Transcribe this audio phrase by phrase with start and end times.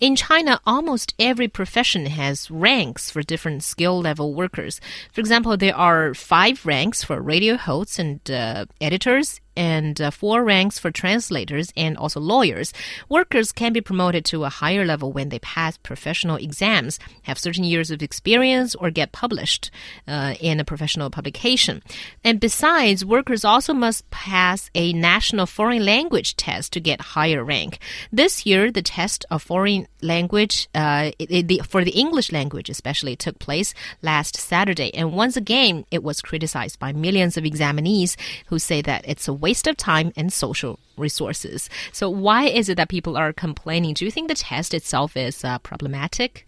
[0.00, 4.80] In China, almost every profession has ranks for different skill level workers.
[5.12, 10.44] For example, there are five ranks for radio hosts and uh, editors and uh, four
[10.44, 12.72] ranks for translators and also lawyers.
[13.08, 17.64] Workers can be promoted to a higher level when they pass professional exams, have certain
[17.64, 19.70] years of experience, or get published
[20.06, 21.82] uh, in a professional publication.
[22.24, 27.78] And besides, workers also must pass a national foreign language test to get higher rank.
[28.12, 32.70] This year, the test of foreign language, uh, it, it, the, for the English language
[32.70, 34.92] especially, took place last Saturday.
[34.94, 39.34] And once again, it was criticized by millions of examinees who say that it's a
[39.40, 41.68] waste of time and social resources.
[41.92, 43.94] So, why is it that people are complaining?
[43.94, 46.46] Do you think the test itself is uh, problematic?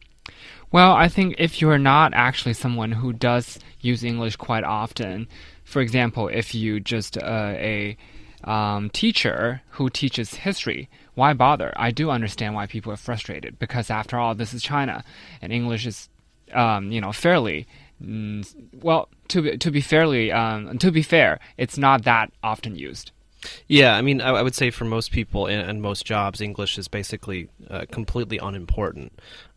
[0.71, 5.29] Well, I think if you're not actually someone who does use English quite often,
[5.65, 7.97] for example, if you just uh, a
[8.45, 11.73] um, teacher who teaches history, why bother?
[11.77, 15.05] I do understand why people are frustrated because, after all, this is China,
[15.41, 16.09] and English is,
[16.53, 17.67] um, you know, fairly.
[18.03, 22.77] Mm, well, to be, to be fairly, um, to be fair, it's not that often
[22.77, 23.13] used.
[23.69, 26.79] Yeah, I mean, I, I would say for most people and, and most jobs, English
[26.79, 29.13] is basically uh, completely unimportant.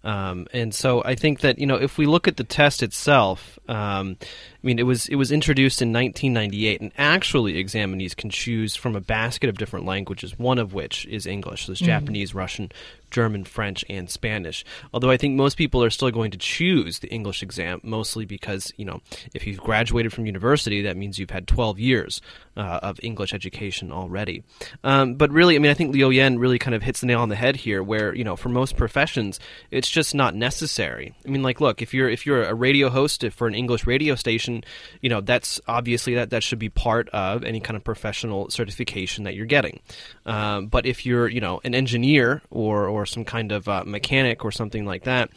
[0.05, 3.57] Um, and so I think that you know if we look at the test itself,
[3.67, 8.75] um, I mean it was it was introduced in 1998, and actually examinees can choose
[8.75, 11.65] from a basket of different languages, one of which is English.
[11.65, 11.87] There's mm-hmm.
[11.87, 12.71] Japanese, Russian,
[13.09, 14.63] German, French, and Spanish.
[14.93, 18.71] Although I think most people are still going to choose the English exam, mostly because
[18.77, 19.01] you know
[19.33, 22.21] if you've graduated from university, that means you've had 12 years
[22.55, 24.43] uh, of English education already.
[24.83, 27.21] Um, but really, I mean, I think Liu Yan really kind of hits the nail
[27.21, 29.39] on the head here, where you know for most professions,
[29.71, 31.15] it's just not necessary.
[31.25, 34.15] I mean, like, look, if you're if you're a radio host for an English radio
[34.15, 34.63] station,
[35.01, 39.23] you know that's obviously that that should be part of any kind of professional certification
[39.23, 39.79] that you're getting.
[40.25, 44.45] Um, but if you're you know an engineer or or some kind of uh, mechanic
[44.45, 45.29] or something like that,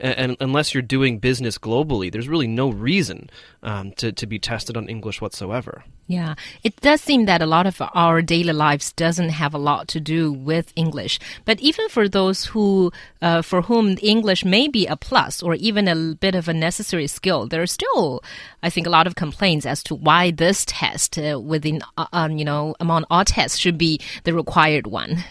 [0.00, 3.30] and unless you're doing business globally, there's really no reason
[3.62, 5.84] um, to, to be tested on English whatsoever.
[6.06, 9.88] Yeah, it does seem that a lot of our daily lives doesn't have a lot
[9.88, 11.20] to do with English.
[11.44, 15.86] But even for those who, uh, for whom English may be a plus or even
[15.86, 18.22] a bit of a necessary skill, there are still,
[18.62, 22.38] I think, a lot of complaints as to why this test uh, within, uh, um,
[22.38, 25.24] you know, among all tests should be the required one.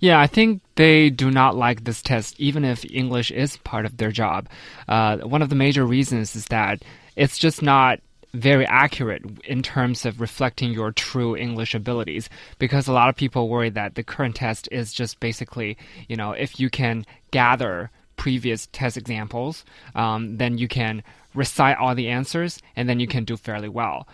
[0.00, 3.96] Yeah, I think they do not like this test, even if English is part of
[3.96, 4.48] their job.
[4.86, 6.82] Uh, one of the major reasons is that
[7.16, 8.00] it's just not
[8.34, 13.48] very accurate in terms of reflecting your true English abilities because a lot of people
[13.48, 15.76] worry that the current test is just basically,
[16.08, 19.64] you know, if you can gather previous test examples,
[19.94, 21.02] um, then you can
[21.34, 24.06] recite all the answers and then you can do fairly well.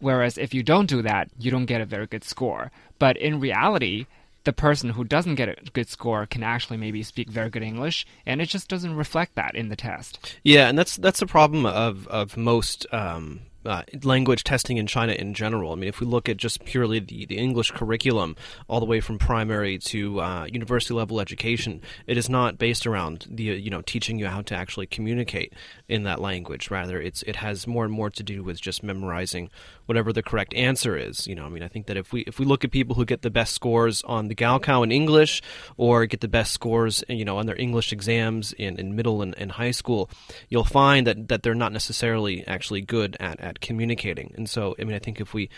[0.00, 2.70] Whereas if you don't do that, you don't get a very good score.
[2.98, 4.06] But in reality,
[4.44, 8.06] the person who doesn't get a good score can actually maybe speak very good English,
[8.26, 10.36] and it just doesn't reflect that in the test.
[10.42, 15.12] Yeah, and that's that's a problem of of most um, uh, language testing in China
[15.12, 15.72] in general.
[15.72, 18.36] I mean, if we look at just purely the, the English curriculum,
[18.68, 23.26] all the way from primary to uh, university level education, it is not based around
[23.30, 25.52] the you know teaching you how to actually communicate
[25.88, 26.70] in that language.
[26.70, 29.50] Rather, it's it has more and more to do with just memorizing
[29.86, 31.26] whatever the correct answer is.
[31.26, 33.04] You know, I mean, I think that if we if we look at people who
[33.04, 35.42] get the best scores on the Gaokao in English,
[35.76, 39.36] or get the best scores, you know, on their English exams in, in middle and,
[39.38, 40.10] and high school,
[40.48, 44.32] you'll find that that they're not necessarily actually good at, at communicating.
[44.36, 45.50] And so, I mean, I think if we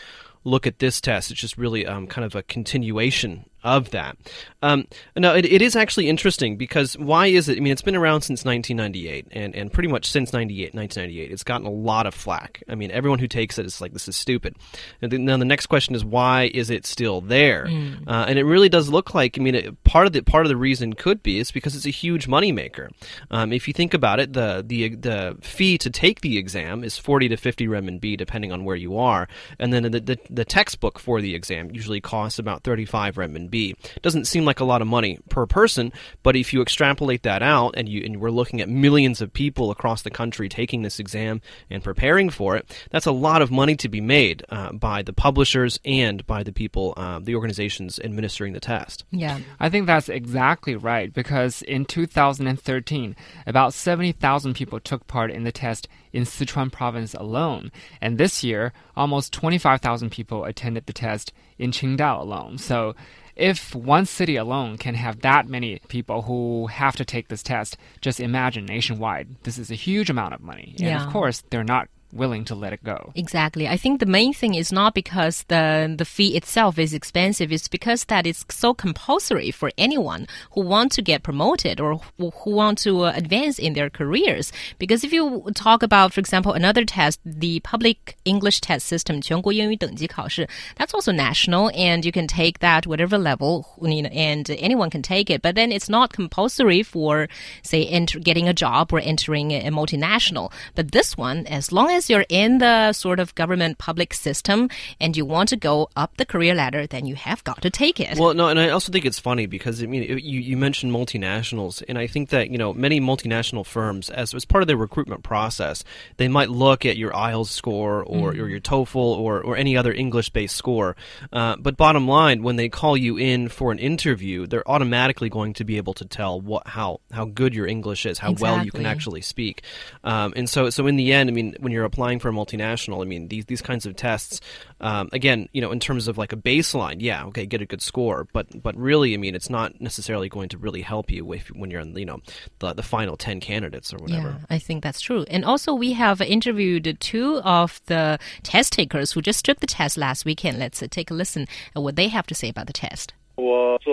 [0.45, 4.17] look at this test, it's just really um, kind of a continuation of that.
[4.63, 7.57] Um, now, it, it is actually interesting because why is it?
[7.57, 11.43] I mean, it's been around since 1998, and, and pretty much since 98, 1998, it's
[11.43, 12.63] gotten a lot of flack.
[12.69, 14.57] I mean, everyone who takes it is like, this is stupid.
[15.01, 17.67] And then, now the next question is, why is it still there?
[17.67, 18.07] Mm.
[18.07, 20.51] Uh, and it really does look like, I mean, it, part of the part of
[20.51, 22.91] the reason could be is because it's a huge moneymaker.
[23.31, 26.99] Um, if you think about it, the, the the fee to take the exam is
[26.99, 29.27] 40 to 50 renminbi, depending on where you are,
[29.59, 33.77] and then the, the, the textbook for the exam usually costs about 35 renminbi be.
[34.03, 35.93] Doesn't seem like a lot of money per person,
[36.25, 39.71] but if you extrapolate that out and you and we're looking at millions of people
[39.71, 43.77] across the country taking this exam and preparing for it, that's a lot of money
[43.77, 48.55] to be made uh, by the publishers and by the people, uh, the organizations administering
[48.55, 49.05] the test.
[49.13, 53.15] Yeah, I think that's exactly right because in 2013,
[53.47, 57.71] about 70,000 people took part in the test in Sichuan province alone,
[58.01, 62.59] and this year, almost 25,000 people attended the test in Qingdao alone.
[62.59, 62.95] So
[63.37, 67.77] if one city alone can have that many people who have to take this test,
[68.01, 69.43] just imagine nationwide.
[69.43, 70.75] This is a huge amount of money.
[70.79, 71.05] And yeah.
[71.05, 73.12] of course, they're not willing to let it go.
[73.16, 73.68] Exactly.
[73.68, 77.52] I think the main thing is not because the the fee itself is expensive.
[77.52, 82.32] It's because that it's so compulsory for anyone who want to get promoted or who,
[82.32, 84.52] who want to uh, advance in their careers.
[84.78, 90.48] Because if you talk about, for example, another test, the public English test system, 全国英语等级考试,
[90.78, 95.02] that's also national, and you can take that whatever level, you know, and anyone can
[95.02, 95.42] take it.
[95.42, 97.28] But then it's not compulsory for,
[97.64, 100.52] say, enter, getting a job or entering a multinational.
[100.76, 104.69] But this one, as long as you're in the sort of government public system
[105.01, 108.01] and you want to go up the career ladder, then you have got to take
[108.01, 108.19] it.
[108.19, 111.83] Well, no, and I also think it's funny because I mean, you you mentioned multinationals,
[111.89, 115.23] and I think that you know many multinational firms, as as part of their recruitment
[115.23, 115.85] process,
[116.17, 118.41] they might look at your IELTS score or, mm.
[118.41, 120.97] or your TOEFL or or any other English-based score.
[121.33, 125.53] Uh, but bottom line, when they call you in for an interview, they're automatically going
[125.55, 128.57] to be able to tell what how how good your English is, how exactly.
[128.57, 129.63] well you can actually speak.
[130.03, 133.01] Um, and so so in the end, I mean, when you're applying for a multinational,
[133.03, 134.41] I mean these these kinds of tests,
[134.81, 137.81] um, again, you know, in terms of like a baseline, yeah, okay, get a good
[137.81, 141.49] score, but but really, I mean, it's not necessarily going to really help you if,
[141.49, 142.19] when you're in you know
[142.59, 144.37] the the final ten candidates or whatever.
[144.39, 145.25] Yeah, I think that's true.
[145.31, 149.97] And also, we have interviewed two of the test takers who just took the test
[149.97, 150.59] last weekend.
[150.59, 151.47] Let's uh, take a listen
[151.77, 153.15] at what they have to say about the test.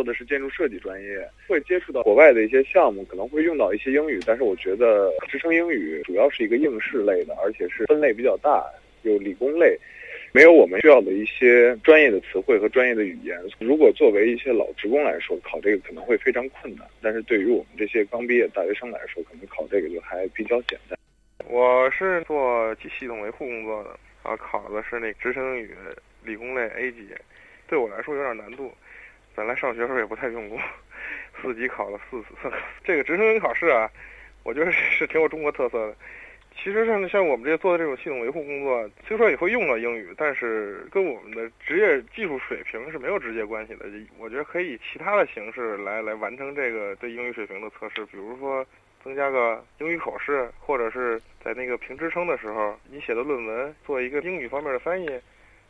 [0.01, 8.65] 做的是建筑设计专业，会接触到国外的一些项目，可能会用到一些英语，但是我觉得职称英语主要是一个应试类的，而且是分类比较大，
[9.03, 9.77] 有理工类，
[10.33, 13.39] 没有我们需要的一些专业的词汇和专业的语言。
[13.59, 20.97] 如果作为一些老职工来说，考这个可能会非常困难，但是对于我们这些刚毕业大学生来说，可能考这个就还比较简单。
[21.47, 23.91] 我是做系统维护工作的，
[24.23, 25.75] 啊，考的是那职称英语
[26.25, 27.07] 理工类 A 级，
[27.67, 28.71] 对我来说有点难度。
[29.35, 30.59] 本来上学时候也不太用功，
[31.41, 32.27] 四级考了四次。
[32.83, 33.89] 这个职称英语考试啊，
[34.43, 35.95] 我觉得是挺有中国特色的。
[36.53, 43.85] 其实像像我们这些做的这种系统维护工作，虽说也会用到英语，但是跟我们的职业技术水平是没有直接关系的。
[44.19, 48.65] 我觉得可以以其他的形式来来完成这个对英语水平的测试，比如说
[49.01, 55.09] 增加个英语口试，或者是在那个评职称的时候，你写的论文做一个英语方面的翻译，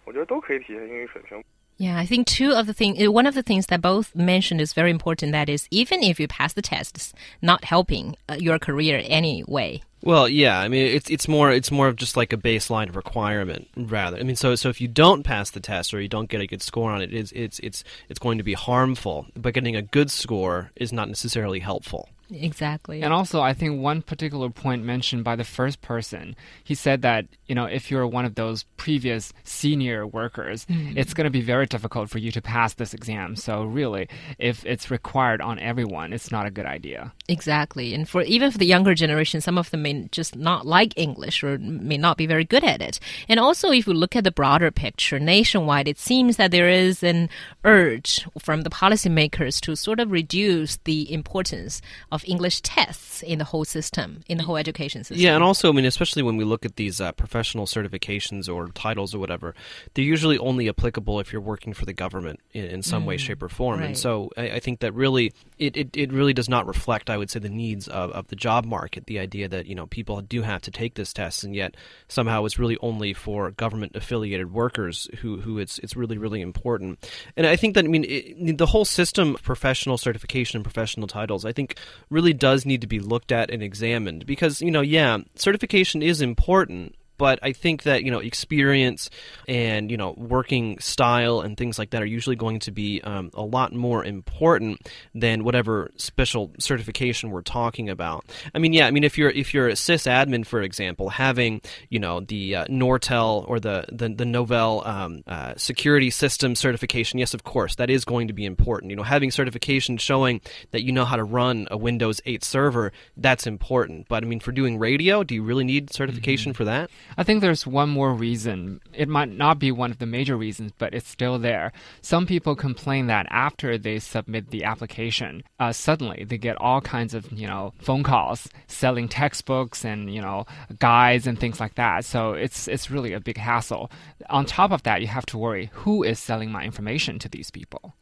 [0.04, 1.42] 我觉得都可以体现英语水平。
[1.82, 4.92] Yeah, I think two of the things, one of the things that both mentioned is very
[4.92, 5.32] important.
[5.32, 7.12] That is, even if you pass the tests,
[7.42, 9.82] not helping uh, your career anyway.
[10.04, 13.68] Well, yeah, I mean it's it's more it's more of just like a baseline requirement
[13.76, 14.18] rather.
[14.18, 16.46] I mean, so so if you don't pass the test or you don't get a
[16.46, 19.26] good score on it, it's it's it's it's going to be harmful.
[19.36, 22.10] But getting a good score is not necessarily helpful.
[22.32, 23.02] Exactly.
[23.02, 27.26] And also, I think one particular point mentioned by the first person, he said that,
[27.48, 30.94] you know, if you're one of those previous senior workers, mm.
[30.96, 33.36] it's going to be very difficult for you to pass this exam.
[33.36, 34.08] So, really,
[34.40, 37.14] if it's required on everyone, it's not a good idea.
[37.32, 37.94] Exactly.
[37.94, 41.44] And for even for the younger generation, some of them may just not like English
[41.44, 43.00] or may not be very good at it.
[43.30, 47.04] And also, if you look at the broader picture nationwide, it seems that there is
[47.04, 47.30] an
[47.64, 51.82] urge from the policymakers to sort of reduce the importance
[52.12, 55.24] of English tests in the whole system, in the whole education system.
[55.24, 58.68] Yeah, and also, I mean, especially when we look at these uh, professional certifications or
[58.74, 59.56] titles or whatever,
[59.94, 63.18] they're usually only applicable if you're working for the government in, in some mm, way,
[63.18, 63.80] shape, or form.
[63.80, 63.86] Right.
[63.88, 67.18] And so I, I, think that really, it, it, it, really does not reflect, I
[67.22, 69.06] would say, the needs of, of the job market.
[69.06, 71.76] The idea that, you know, people do have to take this test, and yet
[72.08, 77.00] somehow it's really only for government affiliated workers who, who it's, it's really, really important.
[77.38, 81.08] And I think that, I mean, it, the whole system of professional certification and professional
[81.08, 81.78] titles, I think
[82.10, 86.22] really does need to be looked at and examined because, you know, yeah, certification is
[86.22, 89.12] important, but I think that you know experience
[89.48, 93.30] and you know working style and things like that are usually going to be um,
[93.36, 98.26] a lot more important than whatever special certification we're talking about.
[98.56, 102.00] I mean, yeah, I mean if you're if you're a sysadmin, for example, having you
[102.00, 107.36] know the uh, Nortel or the the, the Novell um, uh, security system certification, yes,
[107.36, 108.90] of course, that is going to be important.
[108.90, 112.92] You know, having certification showing that you know how to run a Windows 8 server,
[113.16, 114.08] that's important.
[114.08, 116.58] But I mean, for doing radio, do you really need certification mm-hmm.
[116.58, 116.90] for that?
[117.18, 118.82] I think there's one more reason.
[118.94, 121.72] It might not be one of the major reasons, but it's still there.
[122.02, 127.14] Some people complain that after they submit the application, uh, suddenly they get all kinds
[127.14, 130.46] of you know phone calls selling textbooks and you know
[130.80, 132.06] guides and things like that.
[132.06, 133.92] So it's it's really a big hassle.
[134.30, 137.52] On top of that, you have to worry who is selling my information to these
[137.52, 137.94] people.